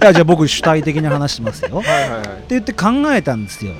[0.00, 1.80] いやじゃあ僕主体的に話しますよ。
[1.80, 2.10] っ てはいはい。
[2.10, 3.72] はい言って考えたんですよ、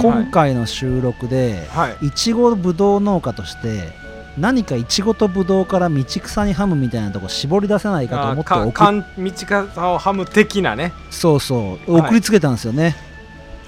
[0.00, 2.06] 今回の収録ではい。
[2.06, 3.90] いちごぶどう農家として
[4.38, 10.92] 何かいちごとぶどうから道草にハムみたいなとこ絞り出せないかとあ思って送っか道方をハム的なね。
[11.10, 11.92] そうそう。
[11.92, 12.02] はい。
[12.02, 12.96] 送りつけたんですよね、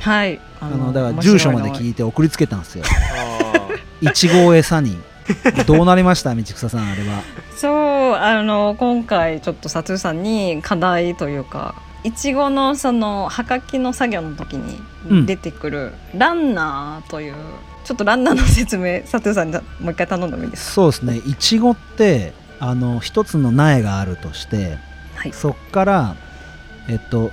[0.00, 0.40] はい。
[0.61, 2.84] ああのだから住所まで聞いいて送りつけたんですよ。
[2.86, 3.68] あ
[4.00, 4.98] いちごを餌に。
[5.66, 7.22] どうなりました道草さんあれは。
[7.56, 7.72] そう
[8.16, 17.34] あの今回ちょっと佐藤さんに課題というかいちごのそのはかきの作業の時うんに出てくるランナーという、
[17.84, 20.72] ちょっとランナーの説明佐藤さんにもう一回頼んでもいいですか？
[20.72, 21.16] そうですね。
[21.19, 24.78] いちごってあの一つの苗があるとして
[25.16, 26.16] はい、そっから
[26.88, 27.30] えっと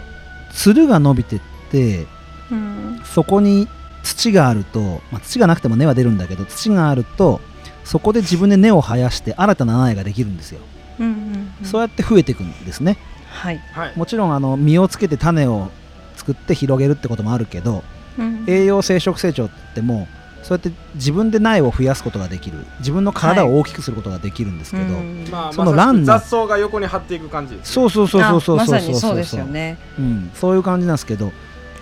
[0.51, 2.07] つるが伸びてって
[2.51, 3.01] うん。
[3.03, 3.67] そこに
[4.03, 7.39] 土があると、まあ、土がなくても根は出るんだけど土があると
[7.83, 10.59] そこで自分で根を生やして新たな苗ができるんですよ、
[10.99, 11.13] うんうん
[11.61, 11.65] うん。
[11.65, 12.97] そうやって増えていくんですね。
[13.29, 13.93] はい、はい。
[13.95, 15.69] もちろんあの実をつけて種を
[16.15, 17.83] 作って広げるってこともあるけど
[18.19, 20.07] うん栄養生殖成長って言っても
[20.43, 22.65] そうやって自分で苗を増やすことができる。
[22.79, 25.27] 自分の体を大きくすることができるんですけど、うん。
[25.29, 26.19] まあそのランナー。
[26.19, 29.77] 雑草が横に張っていく感じですそうそうそうそうそうそうさにそうですよね。
[29.99, 31.31] うん、そういう感じなんですけど、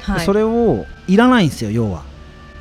[0.01, 0.25] はい。
[0.25, 2.03] それをいらないんですよ要は。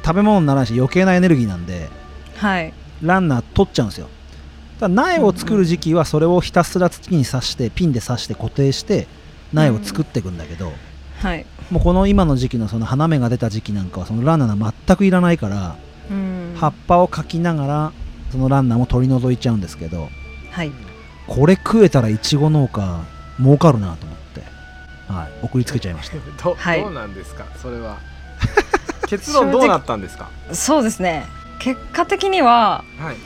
[0.04, 1.88] 食べ物にならないし余計なエネルギーなんで。
[2.36, 4.08] はいランナー取っちゃうんですよ。
[4.80, 9.08] だ苗を作る時期はそれをひたすら土に刺してピンで刺して固定して
[9.52, 10.72] 苗を作っていくんだけど、
[11.20, 11.46] はい。
[11.70, 15.76] もうこの今の時期のその花芽が出た時期なんかはそのランナーが全くいらないから、
[16.10, 16.54] うん。
[16.56, 17.92] 葉っぱをかきながら
[18.30, 20.08] そのランナーも取り除いちゃうんですけど
[20.50, 20.72] はい。
[21.26, 23.00] これ食えたらいちご農家
[23.38, 24.42] 儲かるなと思って、
[25.12, 26.16] はい、送りつけちゃいました。
[26.42, 26.80] ど,、はい。
[26.82, 27.98] どうなんですかそれは。
[29.08, 30.28] 結論どうなったんですか？
[30.52, 31.26] そうですね
[31.58, 33.16] 結果的にははい。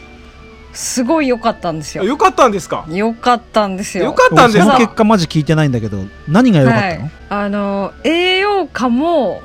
[0.75, 2.03] すごい良かったんですよ。
[2.05, 2.87] よかったんですか？
[2.89, 4.05] 良かったんですよ。
[4.05, 4.73] よかったんですか？
[4.73, 9.43] その結果マジ聞いてないんだけど何が良かったの、はい、あの栄養価も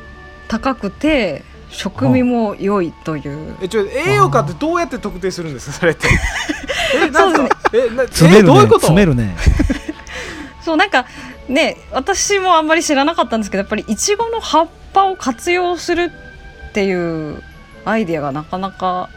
[0.47, 3.57] 高くて食味も良いという。
[3.61, 5.73] えちょ栄養価ってどうやって特定するんですか？
[5.73, 6.07] それって。
[6.95, 8.51] えなんかえな詰めるね。
[8.51, 8.79] えどういうこと？
[8.87, 9.35] 詰めるね。
[10.63, 11.05] そうなんか
[11.49, 16.11] ね私もあんまり知らなかったんですけどやっぱりいちごの葉っぱを活用する
[16.69, 16.93] ってい
[17.33, 17.41] う
[17.89, 19.09] アイディアがなかなか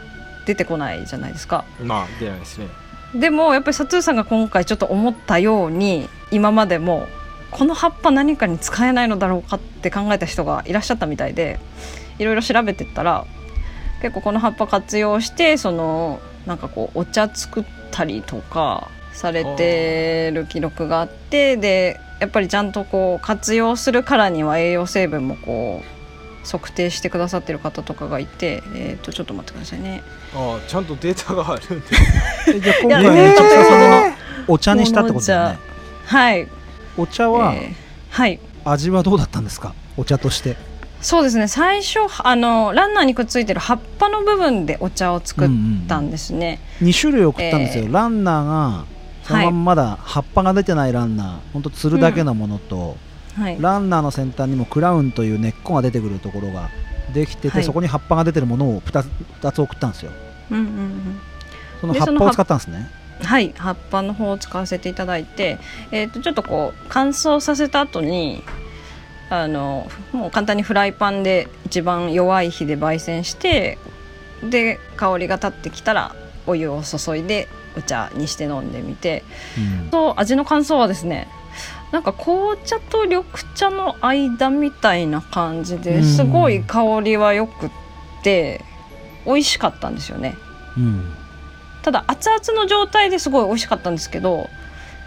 [0.45, 1.65] 出てこないじゃないですか。
[1.81, 2.67] まあ出ないですね。
[3.13, 7.07] でもやっぱり佐藤さんが今回ちょっと思ったように今までも
[7.51, 11.59] この葉っぱ何かに使えないのだろうかって考えた人がいらっしゃったみたいで
[12.17, 13.25] いろいろ調べてったら
[14.01, 26.00] 結構この葉っぱ活用してそのなんかこうお茶作ったりとかされてる記録があってでやっぱりちゃんとこう活用するからには栄養成分もこう
[26.43, 30.01] 測定してくださってる方とかがいて、えー、とちょっと待ってくださいね。
[30.35, 31.85] ああちゃんとデータがあるんで。
[32.55, 34.15] えじゃあ今回のえー一さんの
[34.47, 35.57] お茶にしたってことだよね。
[36.05, 36.47] はい、
[36.97, 37.73] お茶は、えー
[38.09, 38.39] はい。
[38.65, 39.73] 味はどうだったんですか？
[39.97, 40.57] お茶として。
[41.01, 41.47] そうですね。
[41.47, 45.49] 最初あのランナーにくっついてる葉っぱの部分でお茶を作っ
[45.87, 48.85] たんですね、2種類送ったんですよ、えーランナーが
[49.23, 49.97] そのまままだ。
[50.01, 52.97] 葉っぱが出てないランナー、ほんとつるだけのものと、
[53.35, 53.57] はい。
[53.59, 56.69] ランナーの先端にもクラウンという根っこが出てくるところが
[57.13, 57.63] できてて、はい。
[57.63, 59.05] そこに葉っぱが出てるものを 2,
[59.41, 60.11] 2つ送ったんですよ。
[60.51, 61.21] うんうんうん。
[61.79, 62.89] その葉葉っぱを使ったんですね。
[63.23, 63.53] はい。
[63.55, 65.59] 葉っぱの方を使わせていただいて、
[65.91, 68.43] えー、とちょっとこう乾燥させた後に
[69.29, 73.77] あのもう簡単にフライパンで一番弱い火で焙煎して
[74.43, 76.15] で香りが立ってきたら
[76.47, 79.23] お湯を注いでお茶にして飲んでみて。
[79.83, 79.89] うん。
[79.89, 81.27] と味の感想はですね
[81.91, 85.81] なんか紅茶と緑茶の間みたいな感じうん。
[85.81, 87.71] ですごい香りはよくっ
[88.23, 88.63] て
[89.25, 90.35] 美味しかったんですよね。
[90.77, 91.13] うん。
[91.83, 94.47] ただ熱々の状態ですごい美味しかったんですけど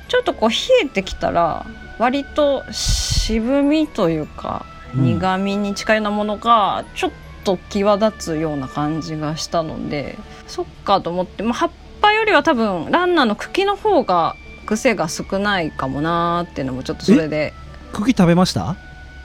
[0.09, 1.65] ちょっとこう冷えてきたら
[1.99, 5.05] 割と渋みというかうん。
[5.05, 7.11] 苦みに近いようなものがちょっ
[7.45, 11.71] と際立つような感じがしたのでそっかと思って、まあ、葉っ
[12.01, 17.53] ぱよりは多分ランナーの茎の方が癖が少ないかもなーっていうのもちょっとそれで。
[17.93, 18.77] 茎食べました？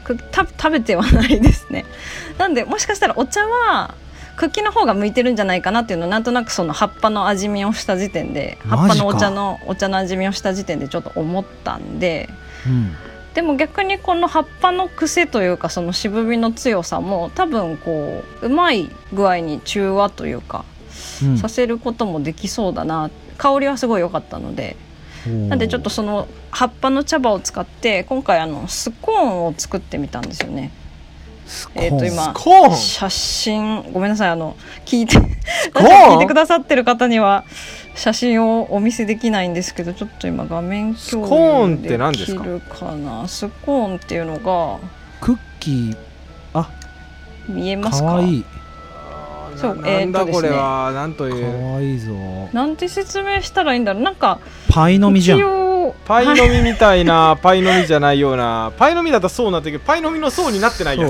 [0.04, 1.86] くた食べてはないですね。
[2.38, 3.96] なんでもしかしたらお茶は
[4.38, 12.30] 茎の方が向いてるんじゃないかなっていうのをなんとなくその葉っぱの味見をした時点で葉っぱのお茶のお茶の味見をした時点でちょっと思ったんで。
[12.66, 12.96] うん。
[13.34, 20.66] でも逆にこの葉っぱの癖というかその渋みの強さも多分こううまい具合に中和というか
[21.24, 21.38] うん。
[21.38, 23.10] させることもできそうだな。
[23.38, 24.75] 香りはすごい良かったので
[25.27, 30.71] なんでちょっとその葉っぱの茶葉を使って今回あのスコーンを作ってみたんですよね。
[31.74, 32.31] えっ、と今
[32.75, 34.56] 写真ごめんなさいあの
[34.86, 37.44] 聞いて聞いてくださってる方には
[37.95, 42.44] 写真をお見せできないんですけどちょっと今画面スコーンって共有何ですか？
[42.44, 43.27] できるかな？
[43.27, 44.80] スコーンっていうのが
[45.21, 46.66] クッキー？
[47.48, 48.10] 見えますか？
[48.10, 48.45] かわいい
[49.60, 51.74] そうななんだえこれはなんとかいう。
[51.74, 52.14] わいいぞ。
[52.54, 54.04] なんて説明したらいいんだろう。
[54.04, 54.40] なんか
[54.70, 59.80] パイの実じゃ一ん応パイの実みたいなパイの実じゃないようなパイの実だったらそうなってる。
[59.80, 61.10] けどパイの実の層になってないや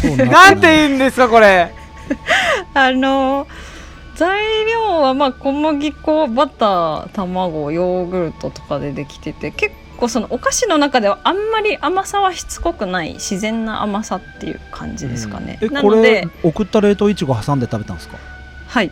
[0.00, 0.30] そうだね。
[0.30, 1.72] ななんて言うんですかこれ。
[2.74, 3.46] あの
[4.14, 18.16] 材料はまあ小麦粉バター卵ヨーグルトとかでできてて結構そのお菓子の中ではあんまり甘さはしつこくない自然な甘さっていう感じですかね、えこなのでれ送った冷凍いちご挟んで食べたんですか？
[18.68, 18.90] はい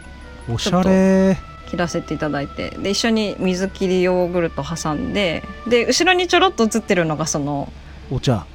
[0.52, 1.38] おしゃれ。
[1.68, 2.70] 切らせていただいて。
[2.70, 7.72] で一緒に水切りヨーグルト挟んでで後ろにちょろっと映ってるのがその
[8.10, 8.46] お茶。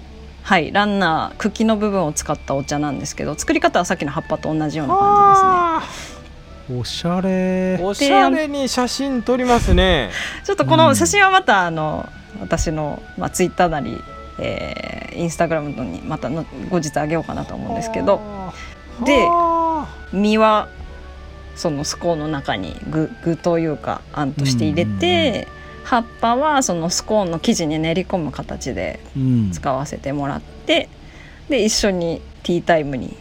[0.44, 6.80] はいランナー茎の部分を使ったお茶なんですけど作り方はさっきの葉っぱと同じような感じですね。
[6.80, 7.80] おしゃれ。
[7.82, 10.10] おしゃれに写真撮りますね。
[10.46, 12.08] ちょっとこの写真はまたあの
[12.42, 13.98] 私の、まあ、ツイッターなり、
[14.40, 18.22] えーインスタグラムにまたの後日あげようかなと思うんですけど。
[19.06, 20.70] では実は
[21.56, 25.48] そのスコーンの中に具具というかあんとして入れて、
[25.84, 29.52] 葉っぱはそのスコーンの生地に練り込む形でうん。
[29.52, 30.90] 使わせてもらって
[31.50, 33.18] で一緒にティータイムに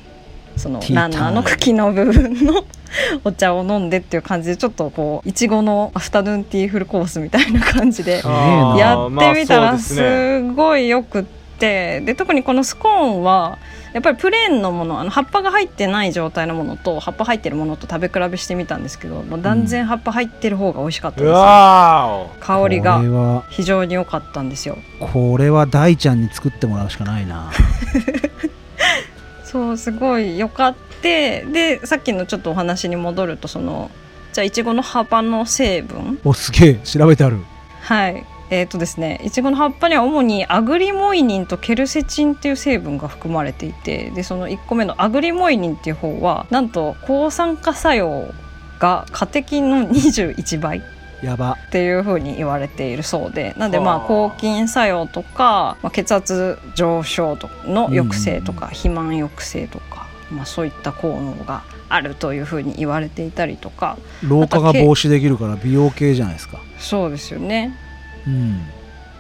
[0.56, 2.64] そのランナーの茎の部分の
[3.24, 8.22] お茶を飲んでっていう感じでちょっとこういちごのアフタヌーンティーフルコースみたいな感じで
[8.76, 11.24] やってみたらすすごいよくっ
[11.58, 13.58] てで特にこのスコーンは
[13.92, 24.78] やっぱりプレーンのものあの葉っぱが入ってない状態のものと葉っぱ入ってるものと食べ比べしてみたんですけどもう断然葉っぱ入ってる方が美味しかったうです、わこ香りがれは非常に良かったんですよ。
[25.00, 27.50] これは大ちゃんに作ってもらうしかないな。
[29.44, 33.90] そうすごい良かってでさっきのちょっとお話に戻るとその
[34.32, 36.20] じゃあいちごの葉っぱの成分。
[36.24, 37.38] おすげえ調べてある。
[37.80, 38.24] はい。
[38.52, 48.34] えーとですね、いちごの葉っぱには主にアグリモイニンとケルセチンっていう成分が含まれていてでその1個目のアグリモイニンっていう方はなんと抗酸化作用
[48.80, 50.82] がカテキンの21倍。
[51.22, 51.58] やば。
[51.68, 53.54] っていう風に言われているそうで。
[53.56, 53.98] なんでまあ。
[53.98, 63.98] はあ抗菌作用とか、まあ、血圧上昇との抑制とか、肥満抑制とか、まあ、そういった効能があるという風に言われていたりとか。
[64.22, 66.60] 老化が防止できるから美容系じゃないですか。
[66.78, 67.76] そうですよね。
[68.26, 68.60] うん。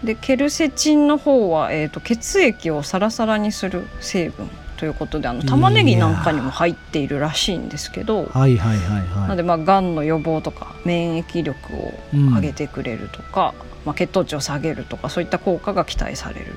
[0.04, 4.48] でケルセチンの方は、えー、と血液をサラサラにする成分
[4.78, 8.24] ということであの玉ねぎなんかにも入っているらしいんですけど。
[8.32, 13.52] はいはいはいなのはでまあがんの予防とか免疫力を上げてくれるとか、
[13.84, 16.54] まあ、血糖値を下げるとかそういった効果が期待される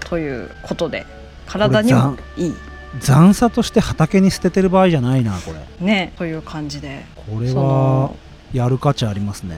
[0.00, 1.06] ということで
[1.46, 2.54] 体にもいいい
[3.00, 5.86] 残差として畑に捨ててる場合じゃないなこれ。
[5.86, 7.04] ねという感じで。
[7.16, 8.16] これそはの
[8.52, 9.56] やる価値ありますね。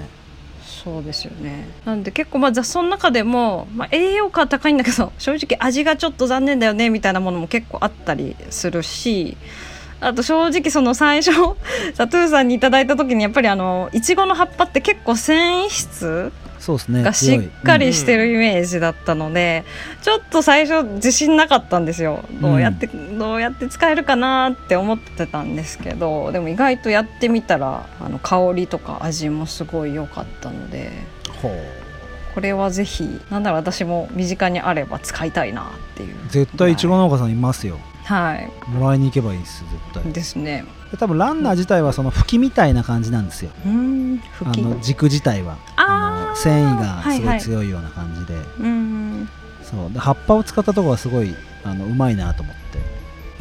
[0.88, 1.68] そうですよね。
[1.84, 9.36] なんで結構まあ雑草の中でも、まあ、栄養価は高いんだけど 正直味がちょっと残念だよねみたいなものも結構あったりするし
[10.00, 11.32] あと正直その最初
[11.94, 19.64] サトゥーさんにいただいた時にやっぱりあのいちごの葉っぱって結構繊維質がしっかりしてるイメージだったので、
[20.02, 22.24] ちょっと最初自信なかったんですよ。
[22.40, 30.90] どうやって、どうやって使えるかなって思ってたんですけどでも意外とやってみたらあの香りとか味もすごい良かったので
[31.42, 31.52] ほう。
[32.34, 36.16] これはぜひなんだろう私も身近にあれば使いたいなっていう。
[36.28, 37.78] 絶対いちご農家さんいますよ。
[38.04, 38.50] はい。
[38.70, 40.12] もらいに行けばいいです絶対。
[40.12, 40.64] ですね。
[40.90, 43.50] で多分ランナー自体はその吹きみたいな感じなんですよ。
[43.66, 45.58] うんあの軸自体は。
[45.76, 46.07] あーの
[46.42, 49.28] 繊維がすごはいはいい強いような感じで、うん
[49.62, 49.92] そう。
[49.92, 52.58] で葉っぱを使ったところはすごいあのうまいなと思って。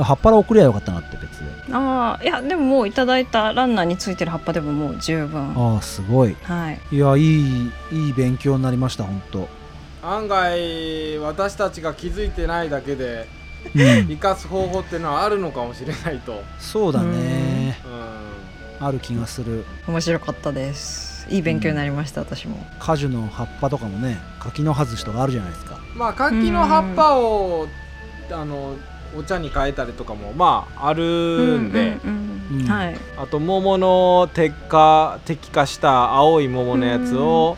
[0.03, 1.73] 葉っぱで送りゃよかったなって別で。
[1.73, 5.53] ああいやでももういただいたランナーについてる葉っぱでももう十分。
[5.55, 6.35] ああすごい。
[6.43, 6.79] はい。
[6.91, 9.49] いやいいいい勉強になりました本当。
[10.03, 13.27] 案外私たちが気づいてないだけで
[13.75, 14.07] うん。
[14.07, 17.79] 生かす方法っていうのはあるのかもしれないと、そうだね。
[18.79, 19.65] うある気がする。
[19.87, 22.57] 面白かったですいい勉強になりました、私も。
[22.79, 25.75] 果樹の葉っぱとかもね柿の葉寿司とかあるじゃないですか。
[25.95, 27.67] ん、まあ柿の葉っぱを
[28.31, 28.75] あの
[29.17, 31.97] お茶に変えたりとかもまああるんで、
[32.67, 32.97] はい。
[33.17, 37.57] あと桃の鉄化摘化した青い桃のやつを、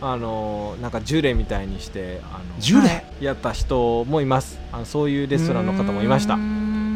[0.00, 4.58] あのなんかジュレみたいにしてあのジュレ、はいやった人もいます。
[4.72, 6.38] あのそういうレストランの方もいました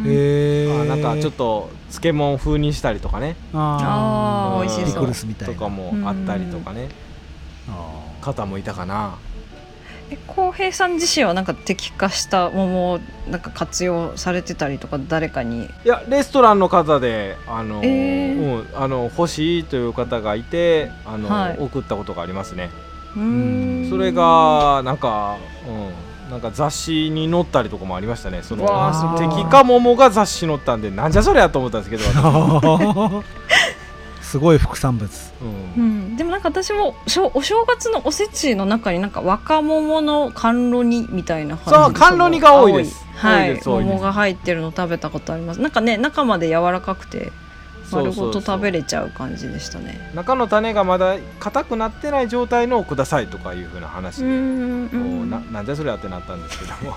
[0.04, 3.36] あなんかちょっと漬物風にしたりとかね。
[3.52, 4.62] あー。
[4.62, 4.68] うん。
[4.68, 5.02] ピ美味しそう。
[5.04, 5.54] クルスみたいな。
[5.54, 6.88] とかもあったりとかね。
[8.20, 9.16] 方もいたかな。
[10.10, 15.64] え浩平さん自身はなんか適化した桃をなんか活用されてたりとか誰かに？
[15.64, 18.58] いやレストランの方であの、えー。
[18.60, 21.56] うん、あの欲しいという方がいてあの、はい。
[21.58, 22.70] 送ったことがありますね。
[23.16, 23.90] うーん。
[23.90, 25.90] それがなんか、うん、
[26.34, 28.42] なんか雑誌に載ったりとかもありましたね。
[28.42, 28.66] その
[29.16, 33.24] 敵か桃が雑誌に載ったんでなんじゃそりゃと思ったんですけど私。
[34.20, 35.08] すごい副産物。
[35.40, 36.14] ううん。
[36.14, 43.06] ん、でもなんか私もしょお正月のおせちの中になんか若桃の甘露煮みたいな感じでそう甘露煮が多いです。
[43.22, 45.60] 青はい桃が入ってるの食べたことあります。
[45.60, 47.30] なんかね中まで柔らかくて
[47.94, 50.10] 丸ごと食べれちゃう感じでしたね。
[50.14, 56.96] 中の種がまだ硬くなってない状態のをくださいとかいうふうな話で、ななんじゃそりゃってなったんですけども。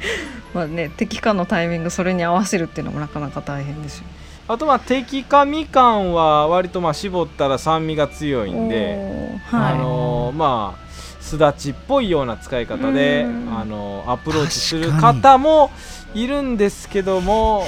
[0.54, 4.04] まあね適化のタイミングそれに合わせるっていうのもなかなか大変ですよ。
[4.48, 9.72] あとまあ適化みかんは割とまあ絞ったら酸味が強いんで、はい。
[9.72, 10.88] あのーまあ
[11.20, 13.58] すだちっぽいような使い方で、うん。
[13.58, 15.70] あのーアプローチする方も
[16.14, 17.66] いるんですけども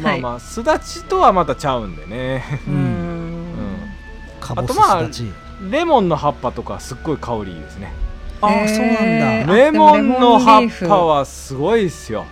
[0.00, 0.20] まあはい。
[0.20, 3.52] まあすだちとはまたちゃうんでね、ううん。
[3.54, 3.78] ん
[4.40, 5.08] かぼすあとまあ
[5.70, 7.92] レモンの葉っぱとかすっごい香りいいですね。
[8.40, 9.52] ああそうなんだ。
[9.52, 12.24] あレモンの葉っぱはすごいですよ。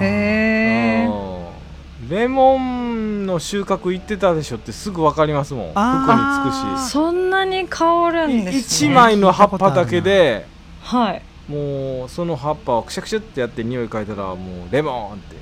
[0.00, 2.08] へえうん。
[2.08, 5.70] レモンの収穫行ってたでしょってすぐ分かりますもん。
[5.70, 6.90] 服あにつくし。
[6.92, 10.46] そんなに香るんです一ね枚の葉っぱだけで。
[10.82, 11.22] はい。
[11.50, 15.36] もうその葉っぱをくしゃくしゃってやって匂い嗅いだらもうレモンって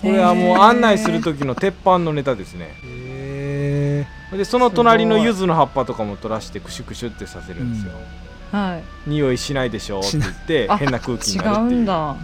[0.00, 2.74] これはもう案内する時の鉄板のネタですね。
[2.84, 7.92] へでその隣の柚子の葉っぱとかも取らしてクシュクシュってさせるんですよ、
[8.52, 9.10] はい。
[9.10, 11.78] 匂いしないでしょって言ってあ変な空気違になるっていう。
[11.78, 12.16] うんだ。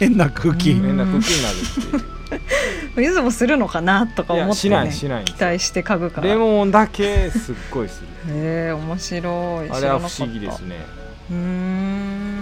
[0.00, 0.72] え変な空気。
[0.72, 0.82] うん。
[0.82, 1.58] 変な空気になるっ
[2.98, 3.02] ていう。
[3.02, 6.28] ゆずもするのかなとか思って、ね、しないしない期待して嗅ぐから。
[6.28, 8.34] レモンだけすっごいする。
[8.36, 9.70] へえ面白い。
[9.70, 10.76] あれは不思議ですね。
[11.30, 12.40] うーん。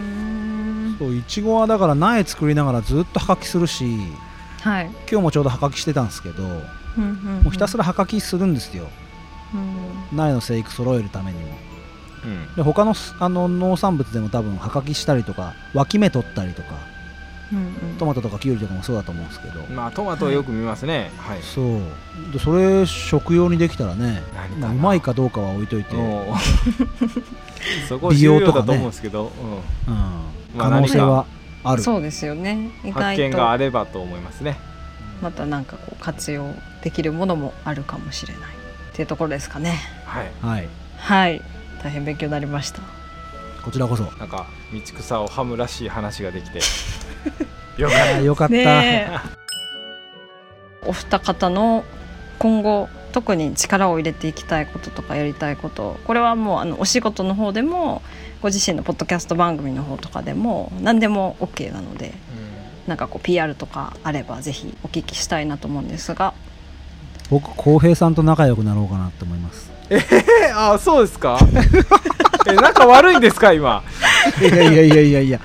[0.99, 3.85] そういちごはだから苗作りながらずっと葉かきするし
[4.61, 4.87] はい。
[5.11, 6.61] 今日もちょうど葉かきしてたんですけども
[7.47, 8.89] うひたすら、ら葉かきするんですよ。
[9.55, 9.57] う
[10.15, 10.17] ん。
[10.17, 11.49] 苗の生育揃えるためにも。
[12.25, 12.55] うん。
[12.57, 16.69] で他のすあの農産物でも多分葉かきしたりとか脇芽取ったりとか
[17.53, 17.99] うんうん。
[17.99, 21.11] トマトとかキュウリとかもそうだと思うんですけど、まあトマトはよく見ますね。
[21.19, 21.43] はい。
[21.43, 22.33] そう。
[22.33, 24.23] でそれ食用にできたらね
[24.59, 25.95] まあうまいかどうかは置いといて、
[27.89, 29.33] そこ美重容とかねと思うんですけど、
[29.87, 30.23] ま
[30.59, 31.27] あ可能性は
[31.65, 31.83] ある。
[31.83, 32.71] そうですよね。
[32.85, 34.59] 意うん、発外見があとればと思いますね。
[35.23, 38.45] またなんかこう活用できるものもあるかもしれないっ
[38.93, 39.79] ていうところですかね。
[40.05, 40.31] はい。
[40.41, 40.69] はい。
[40.97, 41.43] はい。
[41.83, 42.81] 大変勉強になりました。
[43.63, 44.05] こちらこそ。
[44.19, 46.61] なんか道草をハムらしい話ができて。
[47.79, 49.23] よかっあーよかった、
[50.89, 51.85] お二方の
[52.41, 58.03] 今後特に力を入れていきたいこととかやりたいことこれはもうあのお仕事の方でも
[58.41, 66.35] ご自身のポッドキャスト番組の方とかでも何でも OK なのでた、なんかこう PR とかあればぜひお聞きしたいなと思うんですが。
[67.31, 69.71] 僕浩平さんと仲良くなろうかなって思います。
[69.91, 70.01] え
[70.55, 71.39] あそうですか？
[72.49, 73.83] え仲悪いんですか今？
[74.41, 75.41] いやいやいやいやいや。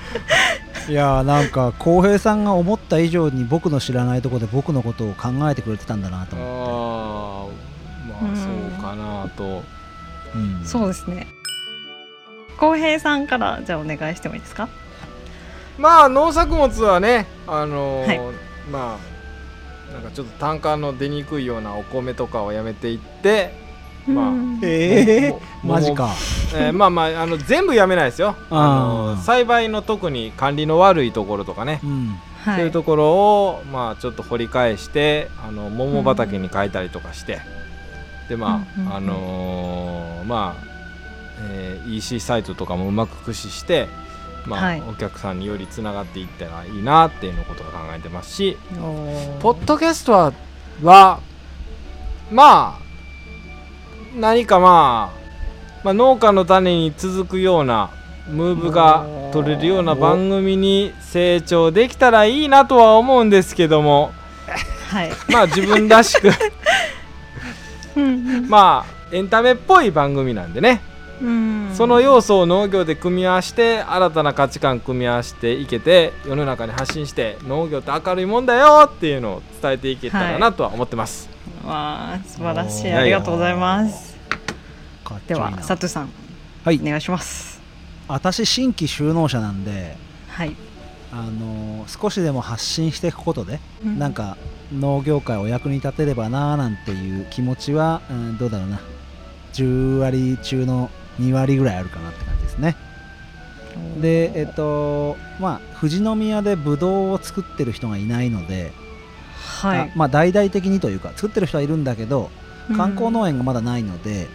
[0.88, 8.22] いやなんか浩平さんが思った以上に僕の知らないところで僕のことを考えてくれてたんだなとあ思って。
[8.22, 9.62] ーまあそうかなと。
[10.34, 10.64] うん。
[10.64, 11.26] そうですね
[12.64, 14.68] 浩平さんからじゃあお願いしてもいいですか？
[15.78, 18.20] まあ農作物はねあのーはい。
[18.70, 18.98] ま
[19.90, 23.52] あなんかちょっと単価の出にくいようなお米とかをやめていって
[24.06, 24.60] まあうん。
[24.62, 25.40] ええも
[25.74, 26.10] マジか。
[26.54, 28.36] えーまあまああの全部やめないですよ。
[28.50, 32.08] あの栽培の特に管理の悪いところとかね、うん。
[32.44, 32.56] はい。
[32.56, 37.40] そういうところをまあちょっと掘り返してあの桃畑に変えたりとかして、
[38.28, 38.96] でまあ、うんうんうん。
[38.96, 40.73] あのーまあ、
[41.40, 43.88] えー EC サイトとかもうまく駆使して
[44.46, 44.82] まあ、はい。
[44.82, 48.56] お客さんによりつながっていったらいいなっていうのことを考えてますし
[49.40, 50.32] ポッドキャストは
[50.82, 51.20] は
[52.30, 52.80] まあ
[54.16, 55.18] 何かまあ、
[55.82, 57.90] まあ、農家の種に続くような
[58.28, 64.12] ムーブが取れるような番組に成長できたらいいなとは思うんですけども
[64.90, 65.10] はい。
[65.30, 66.30] まあ自分らしく
[67.96, 70.82] うんまあエンタメっぽい番組なんでね。
[70.88, 70.93] うん
[71.74, 81.28] その要素を農業で組み合わせて新たな価値観組み合わせていけて世の中に発信して農業って明るいもんだよっていうのを伝えていけたらなとは思ってます、
[81.64, 82.92] わあ素晴らしい。
[82.92, 84.14] ありがとうございます。
[85.26, 86.10] では佐藤さん
[86.64, 86.80] はい。
[86.82, 87.60] お願いします。
[88.08, 89.96] 私新規就農者なんで
[90.28, 90.56] はい。
[91.12, 94.38] あのー少しでも発信していくことで、なんか
[94.72, 98.80] 農業界お役に立てればなーなんていう気持ちは、うん、どうだろうな。
[99.52, 100.90] 10割中の
[101.20, 102.76] 2割ぐらいあるかなって感じですね。
[104.00, 108.72] でえっとまあ富士宮でブドウを作ってる人がいないので、
[109.60, 109.78] はい。
[109.80, 112.30] あまあ大々的にというか作ってる人はいるんだけど
[112.76, 114.28] 観光の農園がまだないので、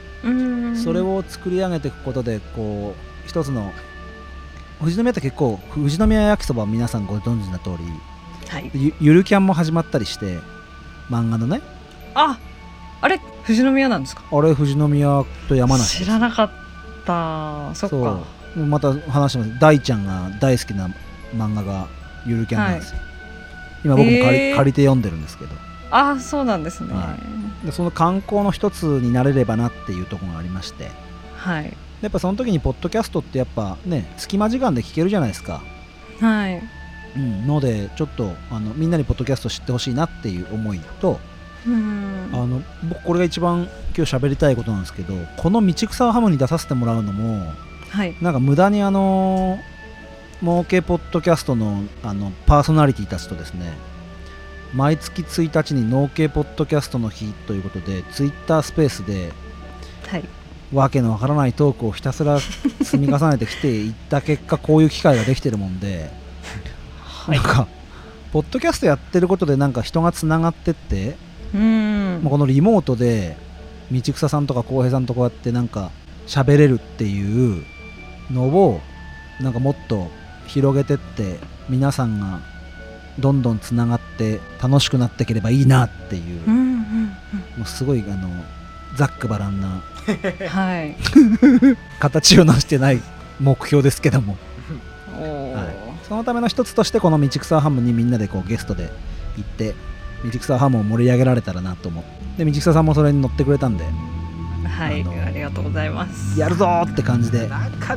[0.84, 3.72] それを作り上げていくことでこう一つの
[4.80, 7.72] 富士宮って結構富士宮焼きそばは皆さんご存知の通
[8.50, 8.72] はい。
[8.74, 10.40] りゆゆるキャンも始まったりして
[11.10, 11.62] 漫画のね。
[12.14, 12.40] あ
[13.02, 14.24] あれ富士宮なんですか？
[14.32, 16.54] あれ富士宮と山梨知らなかった
[17.76, 18.20] そっか。
[18.56, 18.66] そう。
[18.66, 19.60] また話します。
[19.60, 20.90] 大ちゃんが大好きな
[21.36, 21.88] 漫画が
[22.26, 23.00] ゆるキャンなんですよ、
[23.86, 24.56] 今僕も借り,、へー。
[24.56, 25.52] 借りて読んでるんですけど。
[25.92, 26.94] あそうなんですね。
[26.94, 27.16] は
[27.66, 30.92] でその観光の一つになれればなっていうところがありまして。
[31.36, 31.74] はい。
[32.02, 35.62] やっぱその時にポッドキャストってやっぱね隙間時間で聞けるじゃないですか、
[36.20, 36.62] はい。
[37.16, 41.20] うん、のでちょっとあのみんなにポッドキャスト知ってほしいなっていう思いと、
[41.70, 42.30] うん。
[42.34, 47.54] あの僕これが一番今日喋りたいことなんですけどこの道草ハムに出させてもらうのも
[47.90, 48.16] はい。
[48.22, 49.60] なんか無駄にあの
[50.42, 53.74] 儲けポッドキャストのあのパーソナリティたちとですね
[54.74, 59.32] 毎月1日に農系ポッドキャストの日ということでツイッタースペースで
[60.08, 60.24] はい。
[60.74, 62.40] わけのわからないトークをひたすら
[62.84, 66.12] 積み重ねてきていった結果こういう機会ができてるもんで、
[67.28, 67.68] なんか
[68.32, 71.18] ポッドキャストやってることでなんか人がつながってって、
[71.54, 72.22] うん。
[72.24, 73.38] このリモートで
[73.92, 75.92] 道草さんとか浩平さんとこうやってなんか
[76.28, 77.64] 喋れるっていう
[78.32, 78.82] のを
[79.42, 80.10] なんかもっと
[80.48, 81.40] 広げてって
[81.70, 82.40] 皆さんが
[83.20, 86.80] どんどんつながって楽しくなっていければいいなっていう,、うんうん
[87.58, 88.30] もうすごいあの
[88.96, 89.68] ざっくばらんな
[90.08, 90.96] うん はい。
[92.00, 93.02] 形を成してない
[93.40, 94.38] 目標ですけども。
[95.14, 96.08] はい。
[96.08, 98.92] そのための一つとしてこの道草ハムにみんなでこうゲストで
[99.38, 99.76] 行って
[100.24, 102.46] 道草ハムを盛り上げられたらなと思って。
[102.46, 103.84] で道草さんもそれに乗ってくれたんで。
[103.84, 106.40] はいありがとうございます。
[106.40, 107.50] やるぞーって感じで。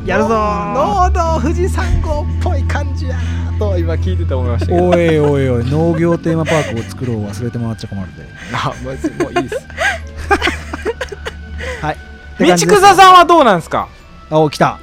[0.04, 0.74] やるぞー。
[0.74, 4.88] 農道富士山号っぽい感じやなと今聞いてて思いましたけど。
[4.88, 9.56] おいおいおい農業テーマパークを作ろう忘れてもらっちゃ困るであまずもういいです。
[12.34, 13.88] って道草さんはどうなんですか？
[14.30, 14.78] あお来た。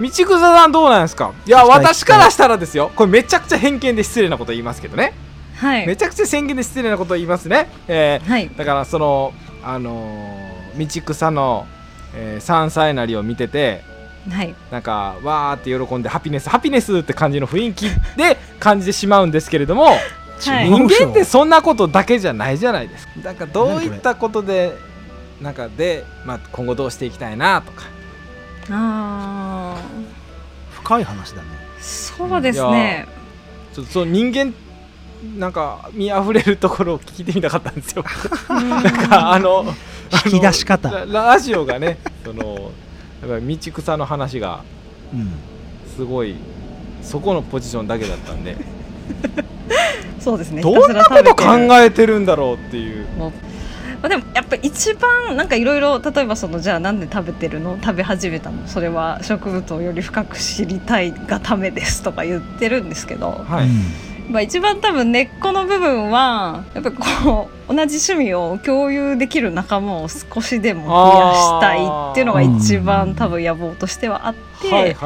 [0.00, 1.32] 道草さんどうなんですか？
[1.46, 2.90] いや私からしたらですよ。
[2.94, 5.14] これめちゃくちゃ偏見で失礼なこと言いますけどね
[5.58, 5.86] はい。
[5.86, 7.68] めちゃくちゃ偏見で失礼なこと言いますね。
[7.88, 8.50] えーはい。
[8.56, 11.66] だからそのあのー道草の、
[12.14, 13.82] えー山菜なりを見てて
[14.30, 14.54] はい。
[14.70, 19.96] なんかわーって喜んでハピネスハピネスって感じの雰囲気で 感じてしまうんですけれども、は
[20.62, 20.70] い。
[20.70, 23.12] 人間ってそんなことだけじゃないじゃないですか。
[23.22, 24.76] だからどういったことで
[25.40, 27.84] なんかで、まあ、今後どうしていきたいなとか。
[28.70, 29.76] あ
[30.72, 31.48] 深い話だね。
[31.80, 33.06] ーそうですね。
[33.74, 34.52] ちょっとその人間
[35.36, 38.04] なんか見あふれるところを聞いてみたかったんですよ。
[38.48, 39.64] なんかあの
[40.26, 40.90] 引き出し方。
[40.90, 42.70] ララジオがね その
[43.22, 44.62] やっぱり道草の話が
[45.12, 45.32] うん。
[45.96, 46.36] すごい
[47.02, 48.56] そこのポジションだけだったんで。
[50.20, 50.62] そうですね。
[50.62, 51.44] どんなこと考
[51.80, 53.06] えてるんだろうっていう。
[53.18, 53.32] ま
[54.04, 57.78] あでもやっぱ一番なんかいろいろ例えばそのじゃあなんで食べてるの？
[57.82, 58.68] 食べ始めたの？
[58.68, 63.68] それは植物をより深く知りたいがためですとか言ってるんですけど、はい、
[64.30, 71.78] まあ、一番多分根っこの部分はやっぱこう同じ趣味を共有できる仲間を少しでも増やしたい
[72.12, 74.96] っていうのが一番多分野望としてはあって、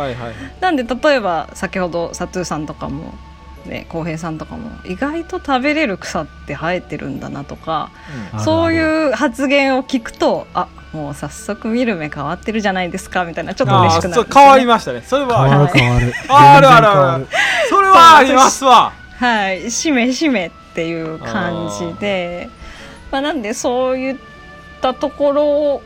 [0.60, 3.14] なんで例えば先ほどサトゥーさんとかも
[3.64, 7.90] ね浩平さんとかも意外と食べれる草って生えてるんだなとか
[8.32, 15.02] あるそういう発言を聞くとあもう早速見る目変わってるじゃないですかみたいなちょっと嬉しくなるね、変わりましたね。
[15.02, 16.12] それは変わるはい変わる。
[16.28, 17.28] ああるあるある。
[17.70, 22.50] それはありますわはい、しめしめっていう感じで
[23.12, 24.16] まあ、なんでそういっ
[24.80, 25.82] たところ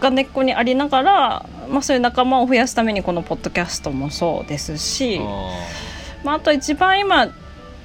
[0.00, 5.20] が根っこにありながら、まあ、そういう仲間を増やすためにこのポッドキャストもそうですし、
[6.24, 7.28] まあ、あと一番今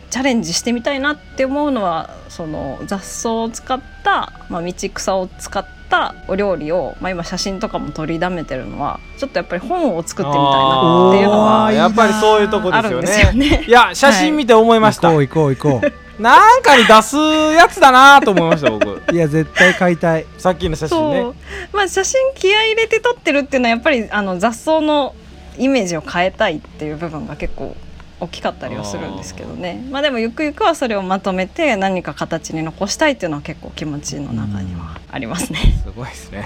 [0.09, 13.49] チャレンジしてみたいなって思うのはその雑草を使った、まあ、道草を使ったお料理を、まあ、今写真とかも取りだめてるのはちょっとやっぱり本を作ってみたいなっていうのあはーやっぱりそういうとこですよあるんですよね。
[13.49, 13.65] ね。
[13.67, 18.89] いや写真見て思いました、行こう行こう行こなんかに出すやつだなと思いました僕。
[18.89, 20.25] う いや絶対買いたい。
[20.37, 21.23] さっきの写真ね。
[21.71, 25.13] まあ、写真気合い入れて撮ってるっていうのはやっぱりあの雑草の
[25.57, 27.75] イメージを変えたいっていう部分が結構
[28.19, 29.85] 大きかったりはするんですけどね。
[29.91, 35.59] まあでもゆくゆくはそれをまとめて何か形に残したいっていうのは結構気持ちの中にはありますね。
[35.83, 36.45] すごいですね。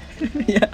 [0.48, 0.68] いや。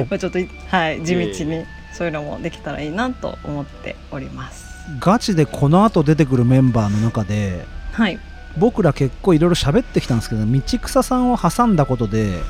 [0.00, 0.38] おまあちょっと
[0.70, 4.66] はい地道にそういうのもできたらいいなと思っております。
[5.00, 8.18] ガチでこの後出てくるメンバーの中ではい。
[8.56, 12.40] 僕ら結構いろいろ喋ってきたんですけど道草さんを挟んだことで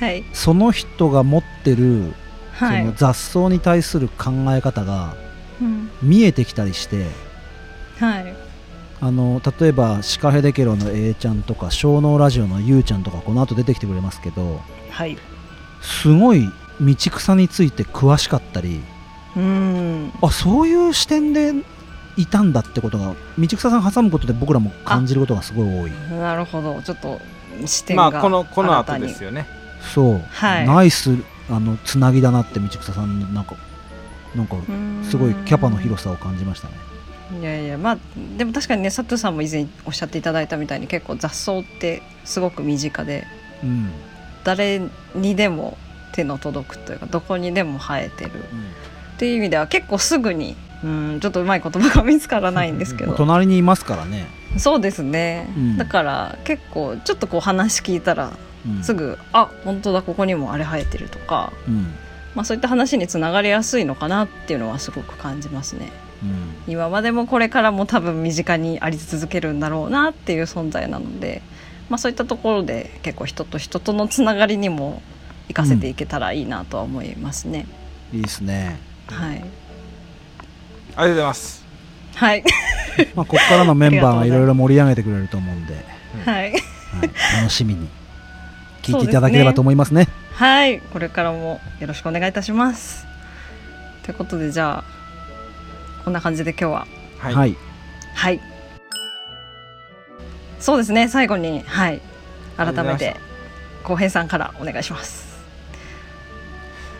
[0.00, 0.24] はい。
[0.32, 2.14] その人が持ってる、
[2.52, 2.80] はい。
[2.80, 5.23] その雑草に対する考え方がう
[6.02, 7.06] 見えてきたりして
[7.98, 8.34] はい。
[9.00, 15.18] あの例えばシカヘデケロの A ちゃんとか小脳ラジオの U ちゃんとかこの後出てきてくれますけどはい。
[15.82, 16.48] すごい
[16.80, 18.80] 道草について詳しかったり
[19.36, 20.12] うん。
[20.22, 21.52] あそういう視点で
[22.16, 25.90] いたんだってことが道草さん挟むことで僕らも感じることがすごい多い。
[26.18, 26.80] なるほど。
[26.82, 27.20] ちょっと
[27.66, 29.46] 視点がまあこのこの後ですよね。
[29.94, 30.66] そう、はい。
[30.66, 31.16] ナイス
[31.50, 33.56] あのつなぎだなって道草さんのなんか
[34.34, 34.56] なんか
[35.02, 36.74] すごいキャパの広さを感じましたね。
[37.40, 37.98] いやいやまあ
[38.36, 43.26] でも確かにね佐藤さんも以前おっしゃっていただいたみたいに結構雑草ってすごく身近で
[43.62, 43.90] うん、
[44.44, 44.82] 誰
[45.14, 45.78] にでも
[46.12, 48.30] 手の届くというかどこにでも生えてる。
[49.14, 53.14] っていう意味では結構すぐにうんちょっとうまい言葉が見つからないんですけど。
[53.14, 54.26] 隣にいますからね、
[54.58, 55.76] そうですね、うん。
[55.78, 58.32] だから結構ちょっとこう話聞いたら
[58.66, 61.94] うん、すぐ「あ本当だここにもあれ生えてる」とか、うん
[62.34, 65.92] まあ、そういった話につながりやすいのかなっていうのはすごく感じますね。
[66.22, 66.72] うん。
[66.72, 71.42] 今までもこれからも多分身近にあり続けるんだろうなっていう存在なので、
[71.88, 75.02] まあ、そういったところで結構人と人とのつながりにも
[75.48, 77.66] 生かせていけたらいいなとは思いますね。
[78.12, 81.64] いいですね、はい、ありがとうございます。
[82.16, 82.44] はい、
[83.14, 85.74] まあ、ここからのメンバーがいろいろ盛り上げてくれると思うんで、
[86.24, 86.62] はい、はい、
[87.36, 87.88] 楽しみに。
[88.84, 93.06] 聞いていただければと思いますねはい、これからもよろしくお願いいたします。
[94.02, 94.84] ということでじゃあ
[96.04, 96.86] こんな感じで今日は。
[97.18, 97.56] はい、はい。
[98.14, 98.40] はい。
[100.58, 102.00] そうですね最後にはい。
[102.56, 103.16] 改めて
[103.84, 105.34] 浩平さんからお願いします。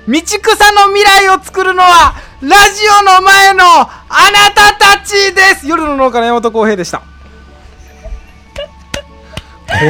[0.06, 3.88] 道草の未来を作るのはラジオの前のあ
[4.32, 5.66] なたたちです。
[5.66, 6.98] 夜の農家の山本浩平でした。
[6.98, 7.04] こ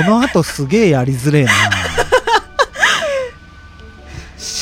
[0.08, 1.52] の後すげえやりづれえな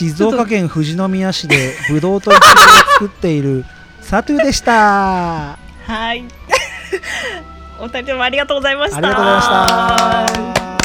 [0.02, 2.48] 静岡県富士宮市でブドウとイチゴを
[2.94, 3.64] 作っている
[4.00, 6.24] サトゥでしたあはい。
[7.78, 9.00] お二人ともありがとうございました。
[9.00, 10.78] りがとうございました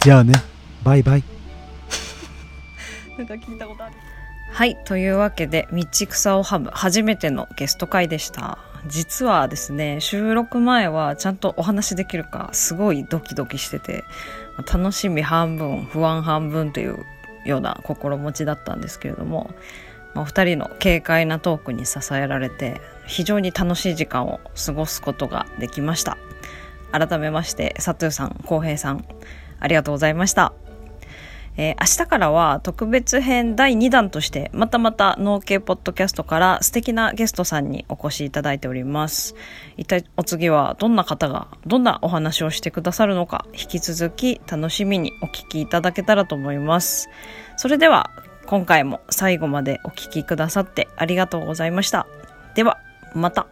[0.00, 0.34] じゃあね
[0.84, 1.24] バイバイ
[3.16, 3.94] なんか聞いたことある。
[4.50, 4.76] はい。
[4.84, 8.58] というわけで、道草をハム初めてのゲスト会でした。
[8.86, 14.04] 実はですね、収録前はちゃんとお話できるか、すごいドキドキしてて、
[14.58, 17.04] 楽しみ半分、不安半分という
[17.44, 19.50] ような心持ちだったんですけれども、
[20.14, 26.18] まあお二人の軽快なトークに支えられて、非常に楽しい時間を過ごすことができました。
[26.92, 29.04] 改めまして、佐藤さん、浩平さん、
[29.58, 30.52] ありがとうございました。
[31.56, 39.34] えー明日からは特別編第2弾としてまたまた農系ポッドキャストから素敵なゲストさんにお越しいただいております。
[39.76, 47.08] 一体お次はどんな方がどんなお話をしてくださるのか引き続き楽しみにお聞きいただけたらと思います。
[47.56, 48.10] それでは
[48.46, 52.06] 今回も最後までお聞きくださってありがとうございました。
[52.54, 52.78] では
[53.14, 53.46] また。